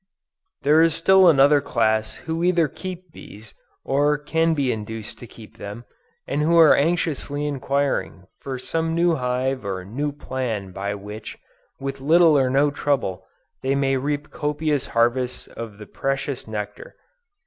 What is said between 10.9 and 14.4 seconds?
which, with little or no trouble, they may reap